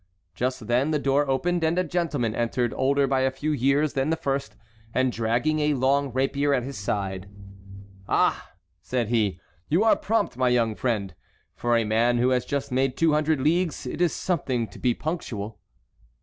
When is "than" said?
3.93-4.09